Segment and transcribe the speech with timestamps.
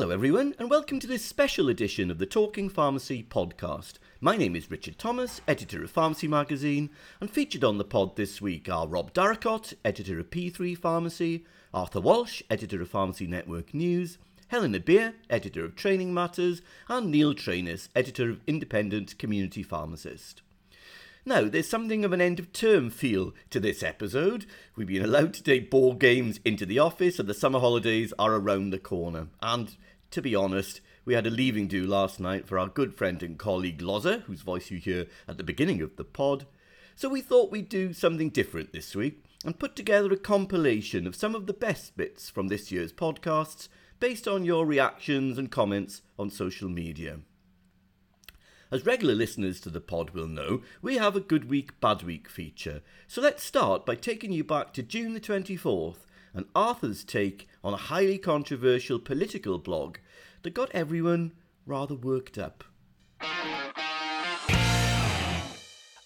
[0.00, 3.98] Hello, everyone, and welcome to this special edition of the Talking Pharmacy podcast.
[4.18, 6.88] My name is Richard Thomas, editor of Pharmacy Magazine,
[7.20, 11.44] and featured on the pod this week are Rob Darracott, editor of P3 Pharmacy,
[11.74, 14.16] Arthur Walsh, editor of Pharmacy Network News,
[14.48, 20.40] Helena Beer, editor of Training Matters, and Neil Trainis, editor of Independent Community Pharmacist.
[21.26, 24.46] Now, there's something of an end of term feel to this episode.
[24.74, 28.34] We've been allowed to take board games into the office, and the summer holidays are
[28.34, 29.26] around the corner.
[29.42, 29.76] And
[30.10, 33.38] to be honest, we had a leaving do last night for our good friend and
[33.38, 36.46] colleague Loza, whose voice you hear at the beginning of the pod.
[36.96, 41.16] So we thought we'd do something different this week and put together a compilation of
[41.16, 43.68] some of the best bits from this year's podcasts
[43.98, 47.20] based on your reactions and comments on social media.
[48.72, 52.28] As regular listeners to the pod will know, we have a Good Week, Bad Week
[52.28, 52.82] feature.
[53.08, 57.74] So let's start by taking you back to June the 24th and Arthur's take on
[57.74, 59.98] a highly controversial political blog
[60.42, 61.32] that got everyone
[61.66, 62.64] rather worked up.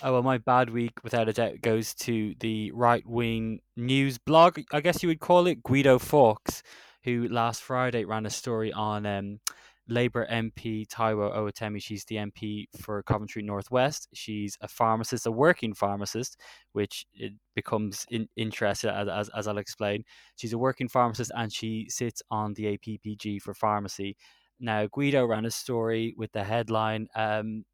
[0.07, 4.61] Oh, well, my bad week, without a doubt, goes to the right wing news blog,
[4.71, 6.63] I guess you would call it, Guido Fawkes,
[7.05, 9.41] who last Friday ran a story on um,
[9.89, 11.83] Labour MP Taiwo Owatemi.
[11.83, 14.09] She's the MP for Coventry Northwest.
[14.15, 16.41] She's a pharmacist, a working pharmacist,
[16.73, 20.05] which it becomes in, interesting as, as, as I'll explain.
[20.37, 24.17] She's a working pharmacist and she sits on the APPG for pharmacy.
[24.61, 27.65] Now, Guido ran a story with the headline um,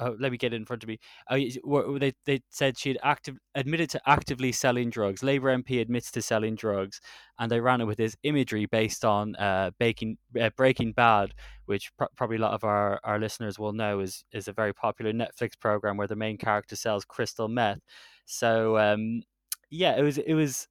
[0.00, 0.98] oh, let me get it in front of me.
[1.30, 5.22] Oh, they they said she had active admitted to actively selling drugs.
[5.22, 7.00] Labour MP admits to selling drugs,
[7.38, 11.34] and they ran it with this imagery based on uh, baking, uh, Breaking Bad,
[11.66, 14.72] which pr- probably a lot of our, our listeners will know is is a very
[14.74, 17.80] popular Netflix program where the main character sells crystal meth.
[18.26, 19.22] So um,
[19.70, 20.68] yeah, it was it was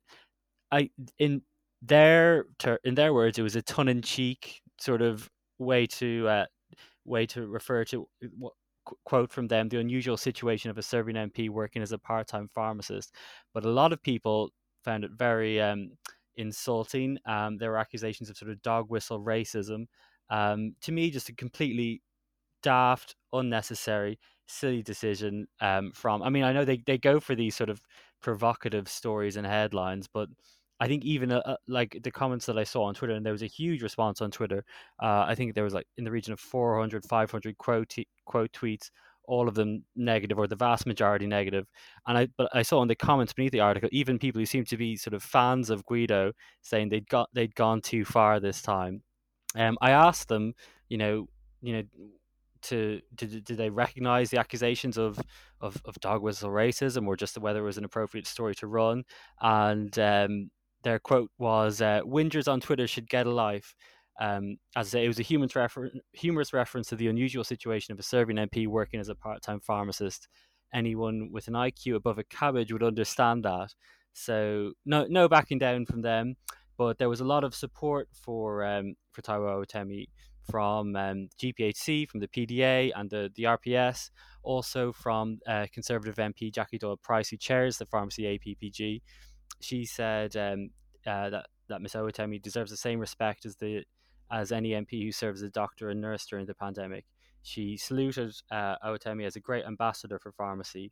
[0.72, 1.42] I in
[1.82, 2.46] their
[2.84, 5.30] in their words, it was a tongue in cheek sort of
[5.60, 6.46] way to uh,
[7.06, 8.08] way to refer to
[8.38, 8.54] what
[9.06, 12.50] quote from them the unusual situation of a serving MP working as a part time
[12.54, 13.14] pharmacist.
[13.54, 14.52] But a lot of people
[14.84, 15.92] found it very um,
[16.36, 17.18] insulting.
[17.26, 19.86] Um, there were accusations of sort of dog whistle racism.
[20.30, 22.02] Um, to me, just a completely
[22.62, 26.22] daft, unnecessary, silly decision um, from.
[26.22, 27.82] I mean, I know they, they go for these sort of
[28.22, 30.30] provocative stories and headlines, but
[30.80, 33.34] I think even uh, uh, like the comments that I saw on Twitter, and there
[33.34, 34.64] was a huge response on Twitter.
[35.02, 38.52] Uh, I think there was like in the region of 400, 500 quote t- quote
[38.54, 38.90] tweets,
[39.26, 41.68] all of them negative or the vast majority negative.
[42.08, 44.66] And I but I saw in the comments beneath the article, even people who seem
[44.66, 46.32] to be sort of fans of Guido
[46.62, 49.04] saying they'd got they'd gone too far this time.
[49.56, 50.54] Um, I asked them,
[50.88, 51.28] you know,
[51.62, 51.84] you know,
[52.62, 55.20] to did, did they recognize the accusations of,
[55.62, 59.04] of of dog whistle racism or just whether it was an appropriate story to run
[59.42, 60.50] and um,
[60.84, 63.76] their quote was uh, "Whingers on Twitter should get a life."
[64.20, 67.94] Um, as I say, it was a humorous, refer- humorous reference to the unusual situation
[67.94, 70.28] of a serving MP working as a part-time pharmacist.
[70.74, 73.74] Anyone with an IQ above a cabbage would understand that.
[74.14, 76.36] So no, no backing down from them.
[76.78, 80.06] But there was a lot of support for um, for Taiwo Owatemi
[80.50, 84.10] from um, GPHC, from the PDA and the, the RPS,
[84.44, 89.02] also from uh, Conservative MP Jackie Doyle Price, who chairs the pharmacy APPG
[89.62, 90.70] she said um,
[91.06, 93.84] uh, that that Miss Owatemi deserves the same respect as the
[94.32, 97.06] as any MP who serves as a doctor and nurse during the pandemic.
[97.42, 100.92] She saluted uh, Owatemi as a great ambassador for pharmacy.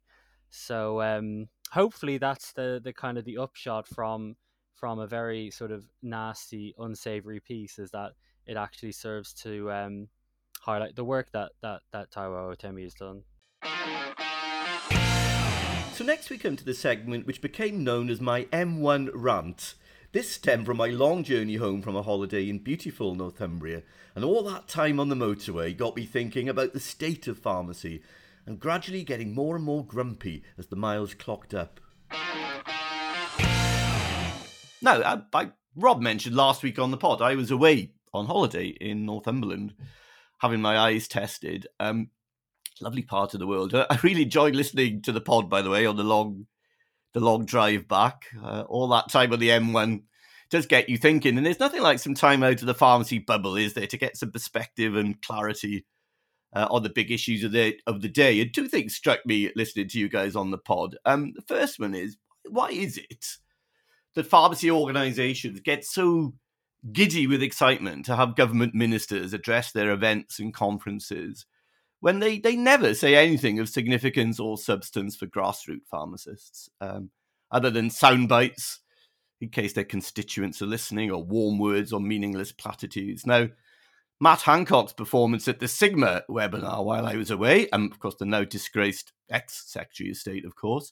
[0.50, 4.35] So um, hopefully that's the the kind of the upshot from
[4.74, 8.12] from a very sort of nasty, unsavory piece is that
[8.45, 10.07] it actually serves to um,
[10.62, 13.24] highlight the work that that that Taiwo Owatemi has done.
[15.97, 19.74] So next we come to the segment which became known as my M1 rant.
[20.12, 23.81] This stemmed from my long journey home from a holiday in beautiful Northumbria,
[24.13, 28.03] and all that time on the motorway got me thinking about the state of pharmacy,
[28.46, 31.80] and gradually getting more and more grumpy as the miles clocked up.
[34.83, 38.68] Now, I, I, Rob mentioned last week on the pod, I was away on holiday
[38.68, 39.74] in Northumberland,
[40.42, 41.66] having my eyes tested.
[41.80, 42.12] Um,
[42.81, 43.74] lovely part of the world.
[43.89, 46.47] I really enjoyed listening to the pod, by the way, on the long,
[47.13, 48.25] the long drive back.
[48.44, 50.03] Uh, all that time on the M1
[50.50, 53.56] does get you thinking, and there's nothing like some time out of the pharmacy bubble,
[53.56, 55.85] is there, to get some perspective and clarity
[56.53, 58.39] uh, on the big issues of the of the day.
[58.41, 60.97] And two things struck me listening to you guys on the pod.
[61.06, 62.18] Um, the first one is
[62.50, 63.25] why is it
[64.15, 66.33] that pharmacy organisations get so
[66.91, 71.45] giddy with excitement to have government ministers address their events and conferences?
[72.00, 77.10] When they, they never say anything of significance or substance for grassroots pharmacists, um,
[77.52, 78.80] other than sound bites
[79.42, 83.26] in case their constituents are listening, or warm words or meaningless platitudes.
[83.26, 83.48] Now,
[84.20, 88.26] Matt Hancock's performance at the Sigma webinar while I was away, and of course the
[88.26, 90.92] now disgraced ex Secretary of State, of course,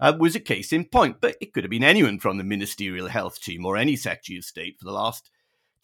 [0.00, 1.16] uh, was a case in point.
[1.20, 4.44] But it could have been anyone from the ministerial health team or any Secretary of
[4.44, 5.30] State for the last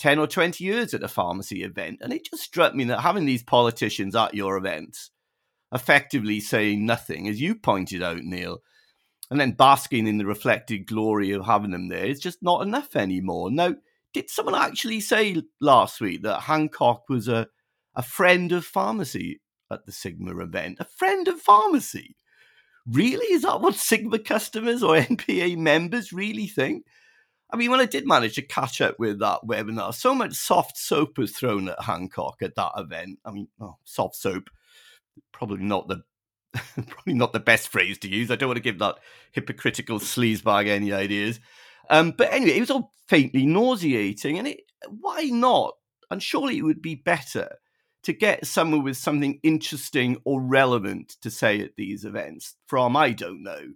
[0.00, 1.98] 10 or 20 years at a pharmacy event.
[2.00, 5.10] And it just struck me that having these politicians at your events
[5.72, 8.58] effectively saying nothing, as you pointed out, Neil,
[9.30, 12.96] and then basking in the reflected glory of having them there is just not enough
[12.96, 13.50] anymore.
[13.50, 13.74] Now,
[14.12, 17.46] did someone actually say last week that Hancock was a,
[17.94, 20.78] a friend of pharmacy at the Sigma event?
[20.80, 22.16] A friend of pharmacy?
[22.86, 23.32] Really?
[23.32, 26.84] Is that what Sigma customers or NPA members really think?
[27.52, 30.78] I mean, when I did manage to catch up with that webinar, so much soft
[30.78, 33.18] soap was thrown at Hancock at that event.
[33.24, 34.50] I mean, oh, soft soap,
[35.32, 36.02] probably not the
[36.88, 38.30] probably not the best phrase to use.
[38.30, 38.98] I don't want to give that
[39.32, 41.40] hypocritical sleazebag any ideas.
[41.88, 45.74] Um, but anyway, it was all faintly nauseating, and it, why not?
[46.10, 47.56] And surely it would be better
[48.02, 53.12] to get someone with something interesting or relevant to say at these events from, I
[53.12, 53.74] don't know,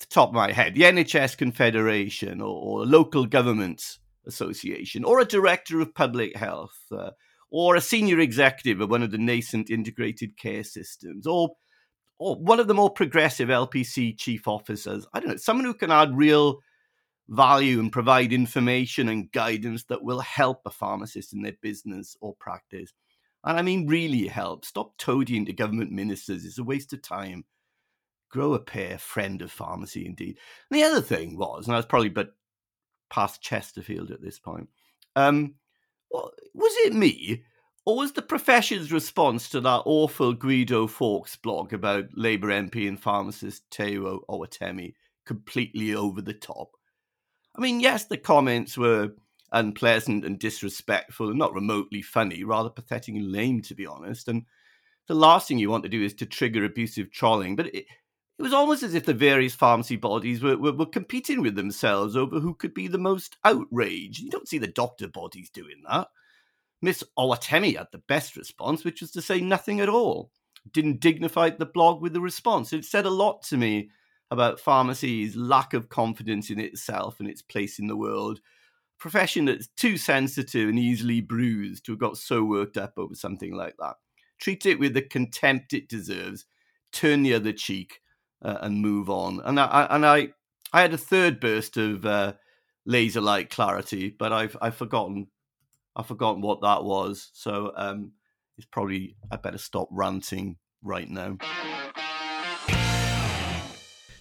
[0.00, 5.24] the top of my head, the NHS Confederation or, or local government association or a
[5.24, 7.10] director of public health uh,
[7.50, 11.50] or a senior executive of one of the nascent integrated care systems or
[12.20, 15.06] or one of the more progressive LPC chief officers.
[15.12, 16.58] I don't know, someone who can add real
[17.28, 22.34] value and provide information and guidance that will help a pharmacist in their business or
[22.34, 22.92] practice.
[23.44, 24.64] And I mean, really help.
[24.64, 26.44] Stop toadying to government ministers.
[26.44, 27.44] It's a waste of time.
[28.30, 30.38] Grow a pair, friend of pharmacy, indeed.
[30.70, 32.34] And the other thing was, and I was probably but
[33.10, 34.68] past Chesterfield at this point,
[35.16, 35.54] um,
[36.10, 37.44] was it me
[37.88, 43.00] or was the profession's response to that awful Guido Fawkes blog about Labour MP and
[43.00, 44.92] pharmacist Taiwo Owatemi
[45.24, 46.72] completely over the top?
[47.56, 49.12] I mean, yes, the comments were
[49.52, 54.28] unpleasant and disrespectful and not remotely funny, rather pathetic and lame, to be honest.
[54.28, 54.42] And
[55.06, 57.56] the last thing you want to do is to trigger abusive trolling.
[57.56, 57.86] But it,
[58.38, 62.14] it was almost as if the various pharmacy bodies were, were, were, competing with themselves
[62.14, 64.20] over who could be the most outraged.
[64.20, 66.08] You don't see the doctor bodies doing that.
[66.80, 70.30] Miss Owatemi had the best response, which was to say nothing at all.
[70.72, 72.72] Didn't dignify the blog with the response.
[72.72, 73.90] It said a lot to me
[74.30, 78.40] about pharmacy's lack of confidence in itself and its place in the world.
[79.00, 83.54] Profession that's too sensitive and easily bruised to have got so worked up over something
[83.54, 83.96] like that.
[84.38, 86.46] Treat it with the contempt it deserves.
[86.92, 88.00] Turn the other cheek
[88.42, 89.40] uh, and move on.
[89.44, 90.28] And I and I
[90.72, 92.34] I had a third burst of uh,
[92.86, 95.28] laser light clarity, but I've I've forgotten
[95.96, 97.30] I've forgotten what that was.
[97.34, 98.12] So um,
[98.56, 101.38] it's probably I better stop ranting right now.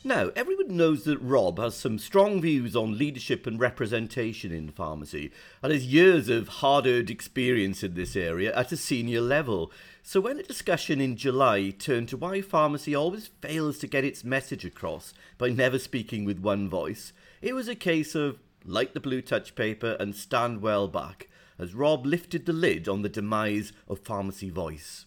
[0.08, 5.34] Now, everyone knows that Rob has some strong views on leadership and representation in pharmacy
[5.62, 9.70] and has years of hard earned experience in this area at a senior level.
[10.04, 14.24] So, when a discussion in July turned to why pharmacy always fails to get its
[14.24, 17.12] message across by never speaking with one voice,
[17.42, 21.28] it was a case of light the blue touch paper and stand well back
[21.60, 25.06] as Rob lifted the lid on the demise of pharmacy voice.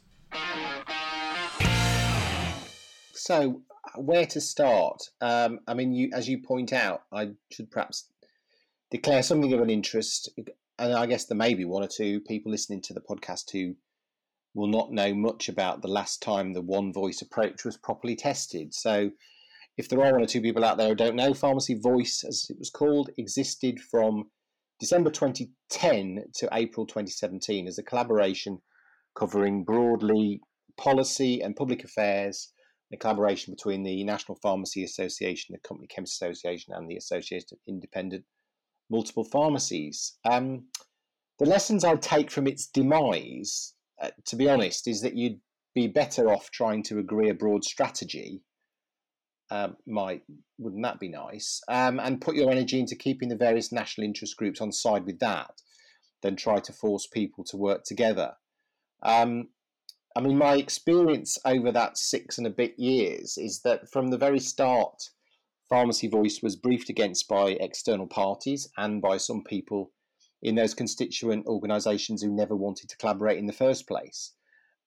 [3.14, 3.62] So,
[3.96, 5.02] where to start?
[5.20, 8.08] Um, I mean, you as you point out, I should perhaps
[8.90, 10.30] declare something of an interest,
[10.78, 13.74] and I guess there may be one or two people listening to the podcast who
[14.54, 18.74] will not know much about the last time the one voice approach was properly tested.
[18.74, 19.10] So,
[19.76, 22.46] if there are one or two people out there who don't know, Pharmacy Voice, as
[22.50, 24.30] it was called, existed from
[24.80, 28.58] December 2010 to April 2017 as a collaboration
[29.14, 30.40] covering broadly
[30.76, 32.52] policy and public affairs
[32.90, 37.58] the collaboration between the National Pharmacy Association, the Company Chemist Association, and the Association of
[37.66, 38.24] Independent
[38.90, 40.18] Multiple Pharmacies.
[40.24, 40.66] Um,
[41.38, 45.40] the lessons I take from its demise, uh, to be honest, is that you'd
[45.74, 48.42] be better off trying to agree a broad strategy.
[49.52, 51.60] Um, wouldn't that be nice?
[51.68, 55.20] Um, and put your energy into keeping the various national interest groups on side with
[55.20, 55.52] that,
[56.22, 58.34] than try to force people to work together.
[59.02, 59.48] Um,
[60.16, 64.18] I mean, my experience over that six and a bit years is that from the
[64.18, 65.10] very start,
[65.68, 69.92] Pharmacy Voice was briefed against by external parties and by some people
[70.42, 74.32] in those constituent organisations who never wanted to collaborate in the first place.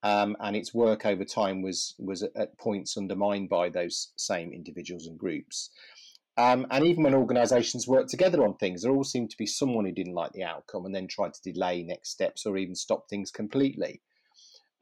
[0.02, 5.08] Um, and its work over time was was at points undermined by those same individuals
[5.08, 5.70] and groups.
[6.36, 9.86] Um, and even when organisations work together on things, there all seemed to be someone
[9.86, 13.08] who didn't like the outcome and then tried to delay next steps or even stop
[13.08, 14.02] things completely.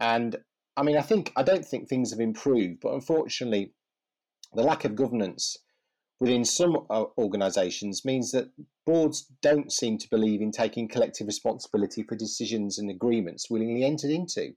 [0.01, 0.35] And
[0.75, 3.73] I mean, I think I don't think things have improved, but unfortunately,
[4.53, 5.57] the lack of governance
[6.19, 8.49] within some uh, organisations means that
[8.85, 14.11] boards don't seem to believe in taking collective responsibility for decisions and agreements willingly entered
[14.11, 14.53] into.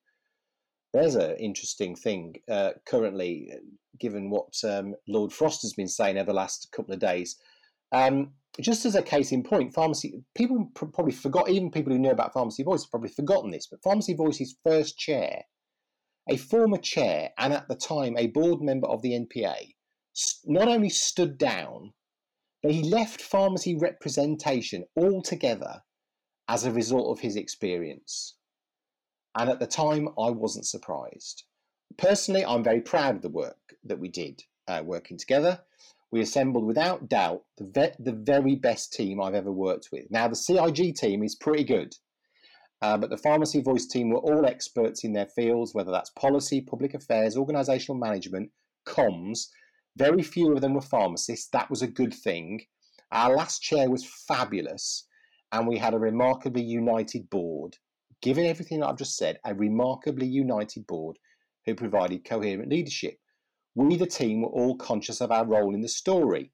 [0.95, 3.53] There's an interesting thing uh, currently,
[3.99, 7.37] given what um, Lord Frost has been saying over the last couple of days.
[7.93, 12.11] Um, just as a case in point, pharmacy people probably forgot, even people who know
[12.11, 15.45] about Pharmacy Voice have probably forgotten this, but Pharmacy Voice's first chair,
[16.29, 19.75] a former chair and at the time a board member of the NPA,
[20.45, 21.93] not only stood down,
[22.63, 25.83] but he left pharmacy representation altogether
[26.49, 28.37] as a result of his experience.
[29.37, 31.45] And at the time, I wasn't surprised.
[31.97, 35.61] Personally, I'm very proud of the work that we did uh, working together.
[36.15, 40.09] We assembled, without doubt, the, ve- the very best team I've ever worked with.
[40.13, 41.93] Now, the CIG team is pretty good,
[42.83, 46.61] uh, but the Pharmacy Voice team were all experts in their fields, whether that's policy,
[46.61, 48.53] public affairs, organisational management,
[48.87, 49.49] comms.
[49.97, 51.49] Very few of them were pharmacists.
[51.49, 52.61] That was a good thing.
[53.11, 55.09] Our last chair was fabulous,
[55.51, 57.77] and we had a remarkably united board
[58.23, 61.19] given everything that I've just said, a remarkably united board
[61.67, 63.19] who provided coherent leadership.
[63.75, 66.53] We, the team, were all conscious of our role in the story.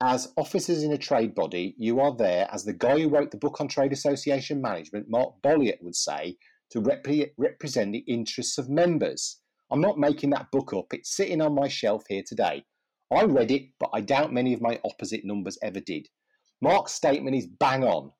[0.00, 3.36] As officers in a trade body, you are there, as the guy who wrote the
[3.36, 6.36] book on trade association management, Mark Bolliott, would say,
[6.70, 7.06] to rep-
[7.36, 9.40] represent the interests of members.
[9.70, 12.64] I'm not making that book up, it's sitting on my shelf here today.
[13.12, 16.08] I read it, but I doubt many of my opposite numbers ever did.
[16.60, 18.12] Mark's statement is bang on.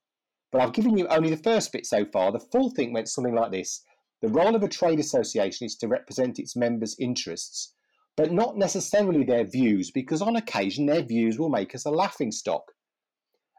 [0.52, 2.31] But I've given you only the first bit so far.
[2.31, 3.83] The full thing went something like this
[4.21, 7.75] The role of a trade association is to represent its members' interests,
[8.16, 12.33] but not necessarily their views, because on occasion their views will make us a laughing
[12.33, 12.73] stock.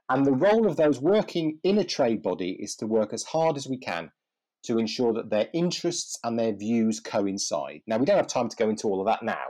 [0.09, 3.57] And the role of those working in a trade body is to work as hard
[3.57, 4.11] as we can
[4.63, 7.81] to ensure that their interests and their views coincide.
[7.87, 9.45] Now, we don't have time to go into all of that now,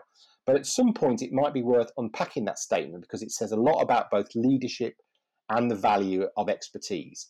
[0.46, 3.58] but at some point it might be worth unpacking that statement because it says a
[3.58, 4.96] lot about both leadership
[5.50, 7.30] and the value of expertise.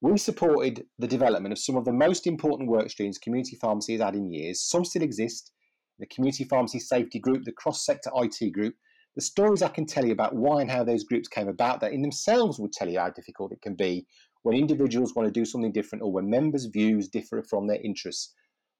[0.00, 4.02] We supported the development of some of the most important work streams community pharmacy has
[4.02, 4.62] had in years.
[4.62, 5.52] Some still exist.
[5.98, 8.74] The Community Pharmacy Safety Group, the Cross Sector IT Group,
[9.16, 11.92] the stories I can tell you about why and how those groups came about that
[11.92, 14.06] in themselves would tell you how difficult it can be
[14.42, 18.32] when individuals want to do something different or when members' views differ from their interests.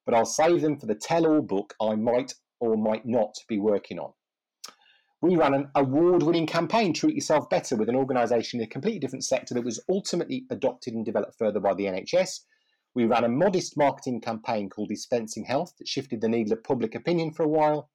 [0.07, 3.59] But I'll save them for the tell all book I might or might not be
[3.59, 4.13] working on.
[5.21, 9.01] We ran an award winning campaign, Treat Yourself Better, with an organisation in a completely
[9.01, 12.43] different sector that was ultimately adopted and developed further by the NHS.
[12.95, 16.95] We ran a modest marketing campaign called Dispensing Health that shifted the needle of public
[16.95, 17.91] opinion for a while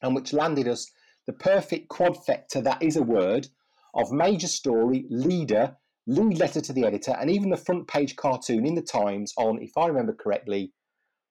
[0.00, 0.90] and which landed us
[1.26, 3.48] the perfect quadfecta that is a word
[3.94, 8.64] of major story, leader, lead letter to the editor, and even the front page cartoon
[8.64, 10.72] in the Times on, if I remember correctly,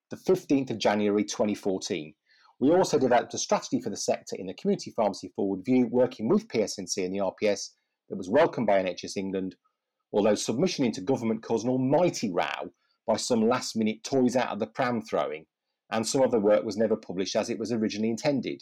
[0.09, 2.13] the 15th of January 2014.
[2.59, 6.27] We also developed a strategy for the sector in the Community Pharmacy Forward View, working
[6.27, 7.69] with PSNC and the RPS
[8.09, 9.55] that was welcomed by NHS England,
[10.11, 12.71] although submission into government caused an almighty row
[13.07, 15.45] by some last minute toys out of the pram throwing,
[15.89, 18.61] and some of the work was never published as it was originally intended.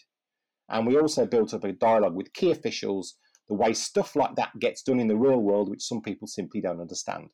[0.69, 3.15] And we also built up a dialogue with key officials,
[3.47, 6.61] the way stuff like that gets done in the real world, which some people simply
[6.61, 7.29] don't understand.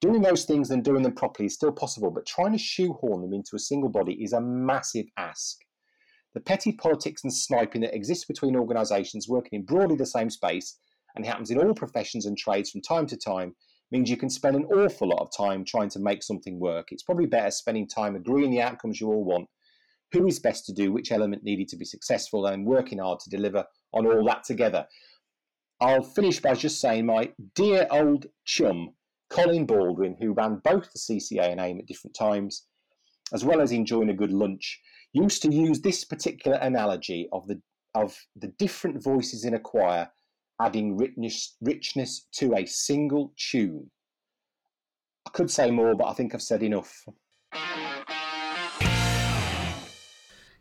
[0.00, 3.32] Doing those things and doing them properly is still possible, but trying to shoehorn them
[3.32, 5.58] into a single body is a massive ask.
[6.34, 10.78] The petty politics and sniping that exists between organisations working in broadly the same space
[11.14, 13.54] and happens in all professions and trades from time to time
[13.92, 16.88] means you can spend an awful lot of time trying to make something work.
[16.90, 19.48] It's probably better spending time agreeing the outcomes you all want,
[20.12, 23.30] who is best to do which element needed to be successful, and working hard to
[23.30, 24.86] deliver on all that together.
[25.80, 28.94] I'll finish by just saying my dear old chum,
[29.28, 32.66] Colin Baldwin, who ran both the CCA and AIM at different times,
[33.32, 34.80] as well as enjoying a good lunch,
[35.12, 37.60] used to use this particular analogy of the
[37.94, 40.08] of the different voices in a choir
[40.62, 43.90] adding richness, richness to a single tune.
[45.26, 47.04] I could say more, but I think I've said enough.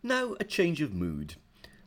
[0.03, 1.35] Now, a change of mood.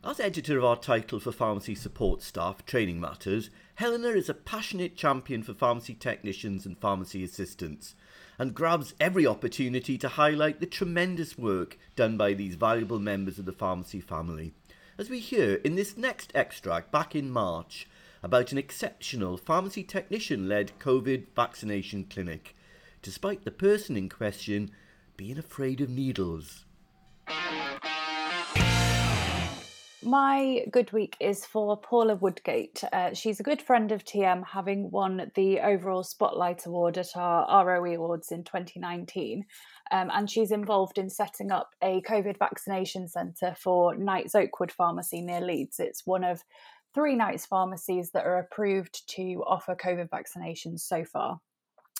[0.01, 4.95] As editor of our title for pharmacy support staff, Training Matters, Helena is a passionate
[4.95, 7.95] champion for pharmacy technicians and pharmacy assistants
[8.37, 13.45] and grabs every opportunity to highlight the tremendous work done by these valuable members of
[13.45, 14.53] the pharmacy family.
[14.97, 17.87] As we hear in this next extract back in March
[18.23, 22.55] about an exceptional pharmacy technician led COVID vaccination clinic,
[23.01, 24.71] despite the person in question
[25.17, 26.65] being afraid of needles.
[30.05, 32.83] My good week is for Paula Woodgate.
[32.93, 37.65] Uh, she's a good friend of TM, having won the overall Spotlight Award at our
[37.65, 39.43] ROE Awards in 2019.
[39.91, 45.21] Um, and she's involved in setting up a COVID vaccination centre for Knight's Oakwood Pharmacy
[45.21, 45.79] near Leeds.
[45.79, 46.43] It's one of
[46.95, 51.39] three Knights pharmacies that are approved to offer COVID vaccinations so far.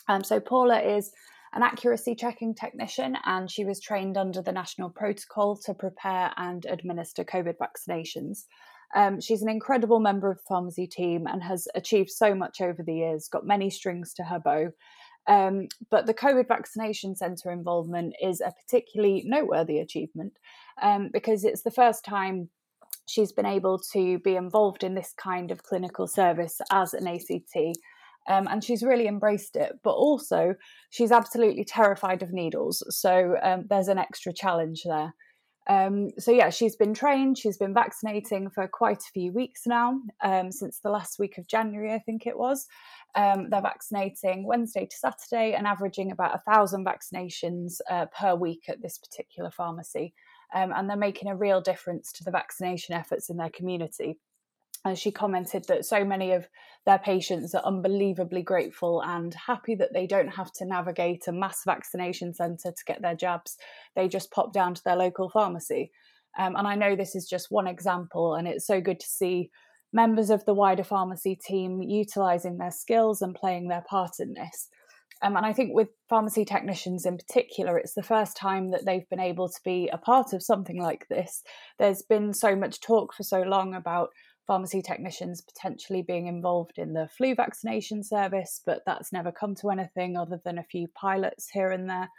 [0.07, 1.11] Um, so Paula is
[1.53, 6.65] an accuracy checking technician and she was trained under the national protocol to prepare and
[6.65, 8.45] administer COVID vaccinations.
[8.95, 12.81] Um, she's an incredible member of the pharmacy team and has achieved so much over
[12.81, 14.71] the years, got many strings to her bow.
[15.27, 20.33] Um, but the COVID vaccination centre involvement is a particularly noteworthy achievement
[20.81, 22.49] um, because it's the first time
[23.05, 27.77] she's been able to be involved in this kind of clinical service as an ACT.
[28.27, 29.73] Um, and she's really embraced it.
[29.83, 30.55] But also,
[30.89, 32.83] she's absolutely terrified of needles.
[32.89, 35.13] So um, there's an extra challenge there.
[35.67, 37.37] Um, so yeah, she's been trained.
[37.37, 41.47] She's been vaccinating for quite a few weeks now, um, since the last week of
[41.47, 42.67] January, I think it was.
[43.15, 48.65] Um, they're vaccinating Wednesday to Saturday and averaging about a thousand vaccinations uh, per week
[48.67, 50.13] at this particular pharmacy,
[50.53, 54.17] um, and they're making a real difference to the vaccination efforts in their community.
[54.83, 56.47] And she commented that so many of
[56.85, 61.61] their patients are unbelievably grateful and happy that they don't have to navigate a mass
[61.65, 63.57] vaccination centre to get their jabs.
[63.95, 65.91] They just pop down to their local pharmacy.
[66.37, 69.49] Um, and I know this is just one example, and it's so good to see
[69.91, 74.67] members of the wider pharmacy team utilising their skills and playing their part in this.
[75.21, 79.09] Um, and I think with pharmacy technicians in particular, it's the first time that they've
[79.09, 81.41] been able to be a part of something like this.
[81.79, 84.09] There's been so much talk for so long about
[84.45, 89.69] pharmacy technicians potentially being involved in the flu vaccination service, but that's never come to
[89.69, 92.09] anything other than a few pilots here and there.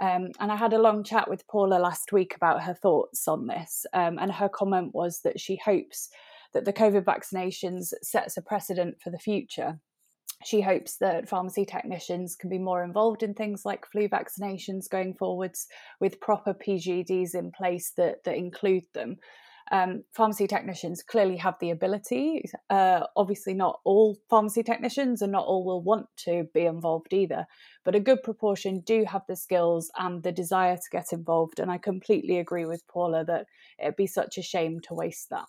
[0.00, 3.46] Um, and I had a long chat with Paula last week about her thoughts on
[3.46, 3.86] this.
[3.92, 6.08] Um, and her comment was that she hopes
[6.52, 9.78] that the COVID vaccinations sets a precedent for the future.
[10.44, 15.14] She hopes that pharmacy technicians can be more involved in things like flu vaccinations going
[15.14, 15.66] forwards
[16.00, 19.18] with proper PGDs in place that, that include them
[19.70, 22.44] um, pharmacy technicians clearly have the ability.
[22.68, 27.46] Uh, obviously, not all pharmacy technicians and not all will want to be involved either,
[27.84, 31.58] but a good proportion do have the skills and the desire to get involved.
[31.58, 33.46] And I completely agree with Paula that
[33.78, 35.46] it'd be such a shame to waste that.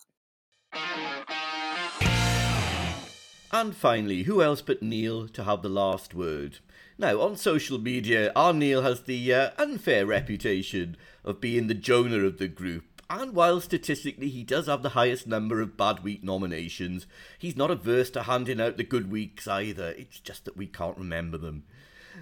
[3.54, 6.58] And finally, who else but Neil to have the last word?
[6.98, 12.24] Now, on social media, our Neil has the uh, unfair reputation of being the Jonah
[12.24, 16.24] of the group and while statistically he does have the highest number of bad week
[16.24, 17.06] nominations,
[17.38, 19.90] he's not averse to handing out the good weeks either.
[19.90, 21.62] It's just that we can't remember them.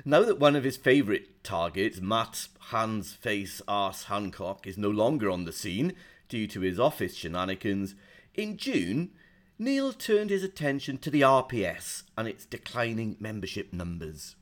[0.05, 5.31] Now that one of his favourite targets, Matt Hands Face Arse Hancock, is no longer
[5.31, 5.95] on the scene
[6.29, 7.95] due to his office shenanigans,
[8.35, 9.13] in June,
[9.59, 14.37] Neil turned his attention to the RPS and its declining membership numbers.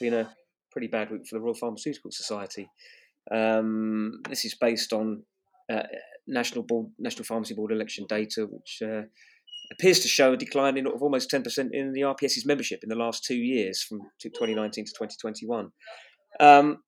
[0.00, 0.30] Been a
[0.70, 2.68] pretty bad week for the Royal Pharmaceutical Society.
[3.30, 5.24] Um, this is based on
[5.70, 5.82] uh,
[6.26, 9.02] national board, national pharmacy board election data, which uh,
[9.72, 12.96] appears to show a decline in of almost 10% in the RPS's membership in the
[12.96, 15.70] last two years, from 2019 to 2021.
[16.40, 16.78] Um,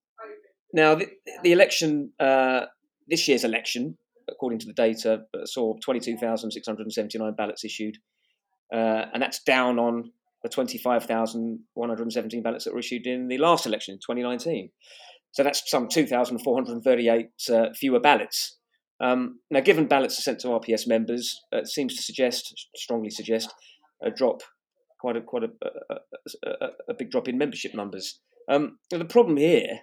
[0.73, 1.09] now, the,
[1.43, 2.67] the election, uh,
[3.09, 3.99] this year's election,
[4.31, 7.99] according to the data, saw 22,679 ballots issued,
[8.73, 10.13] uh, and that's down on
[10.43, 14.71] the 25,117 ballots that were issued in the last election in 2019.
[15.33, 18.57] So that's some 2,438 uh, fewer ballots.
[19.01, 23.55] Um, now, given ballots are sent to RPS members, it seems to suggest, strongly suggest,
[24.03, 24.43] a drop,
[25.01, 25.51] quite a quite a,
[25.91, 25.97] a,
[26.47, 28.21] a, a big drop in membership numbers.
[28.49, 29.81] Um, the problem here,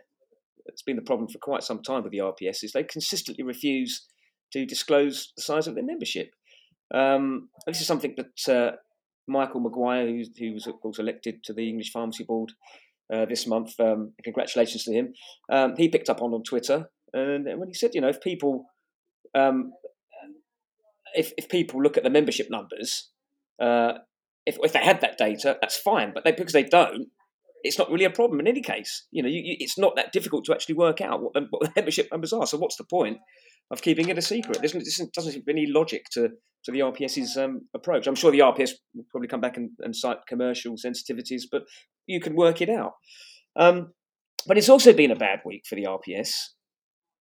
[0.65, 4.05] it's been the problem for quite some time with the RPS, is they consistently refuse
[4.53, 6.31] to disclose the size of their membership.
[6.93, 8.75] Um, this is something that uh,
[9.27, 12.53] Michael Maguire, who, who was of course elected to the English Pharmacy Board
[13.13, 13.79] uh, this month.
[13.79, 15.13] Um, congratulations to him.
[15.51, 18.65] Um, he picked up on on Twitter, and when he said, you know, if people,
[19.35, 19.71] um,
[21.15, 23.09] if if people look at the membership numbers,
[23.61, 23.93] uh,
[24.45, 26.11] if if they had that data, that's fine.
[26.13, 27.07] But they, because they don't,
[27.63, 29.05] it's not really a problem in any case.
[29.11, 31.71] You know, you, you, it's not that difficult to actually work out what what the
[31.75, 32.47] membership numbers are.
[32.47, 33.17] So what's the point
[33.71, 34.59] of keeping it a secret?
[34.61, 36.29] There doesn't, doesn't seem to be any logic to
[36.63, 38.07] to the RPS's um, approach.
[38.07, 41.61] I'm sure the RPS will probably come back and, and, cite commercial sensitivities, but
[42.07, 42.93] you can work it out.
[43.55, 43.93] Um,
[44.45, 46.31] but it's also been a bad week for the RPS,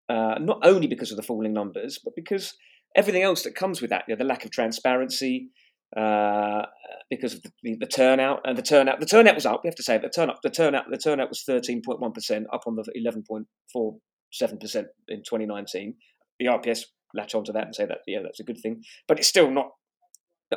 [0.08, 2.56] uh, not only because of the falling numbers, but because
[2.96, 5.50] everything else that comes with that, you know, the lack of transparency,
[5.96, 6.62] uh,
[7.10, 8.98] because of the, the, turnout and the turnout.
[8.98, 9.60] The turnout was up.
[9.62, 10.38] We have to say the turnout.
[10.42, 10.84] The turnout.
[10.90, 13.96] The turnout was thirteen point one percent, up on the eleven point four
[14.32, 15.94] seven percent in 2019.
[16.38, 16.82] The RPS
[17.14, 18.82] latch onto that and say that yeah, that's a good thing.
[19.08, 19.70] But it's still not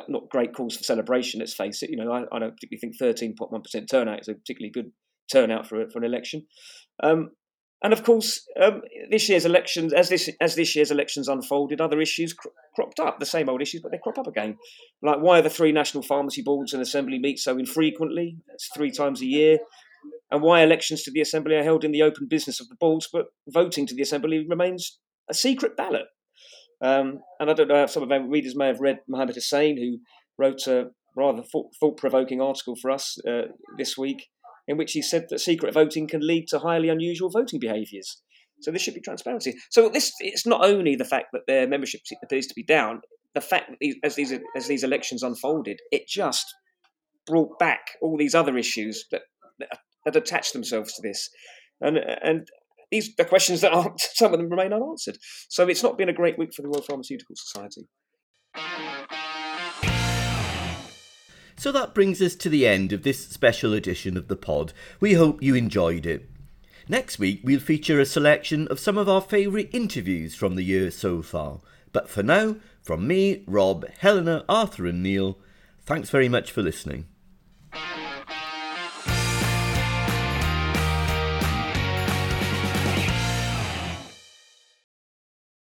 [0.08, 1.40] not great cause for celebration.
[1.40, 1.90] Let's face it.
[1.90, 4.70] You know, I, I don't particularly think thirteen point one percent turnout is a particularly
[4.72, 4.92] good
[5.32, 6.46] turnout for for an election.
[7.02, 7.30] Um,
[7.82, 12.00] and of course, um, this year's elections, as this as this year's elections unfolded, other
[12.00, 13.18] issues cro- cropped up.
[13.18, 14.56] The same old issues, but they crop up again.
[15.02, 18.36] Like why are the three national pharmacy boards and assembly meet so infrequently?
[18.52, 19.58] It's three times a year.
[20.30, 23.08] And why elections to the assembly are held in the open business of the boards,
[23.12, 24.98] but voting to the assembly remains
[25.30, 26.06] a secret ballot.
[26.82, 29.76] Um, and I don't know if some of our readers may have read Mohammed Hussein,
[29.76, 29.98] who
[30.38, 34.28] wrote a rather thought provoking article for us uh, this week
[34.68, 38.22] in which he said that secret voting can lead to highly unusual voting behaviours.
[38.60, 39.54] So there should be transparency.
[39.70, 43.00] So this it's not only the fact that their membership appears to be down.
[43.34, 46.46] The fact that these, as these as these elections unfolded, it just
[47.26, 49.22] brought back all these other issues that
[50.04, 51.28] that attach themselves to this,
[51.80, 52.46] and and
[52.90, 55.18] these are questions that aren't some of them remain unanswered.
[55.48, 57.88] So it's not been a great week for the Royal Pharmaceutical Society.
[61.56, 64.72] So that brings us to the end of this special edition of the pod.
[64.98, 66.28] We hope you enjoyed it.
[66.88, 70.90] Next week, we'll feature a selection of some of our favourite interviews from the year
[70.90, 71.60] so far.
[71.92, 75.38] But for now, from me, Rob, Helena, Arthur, and Neil,
[75.84, 77.06] thanks very much for listening.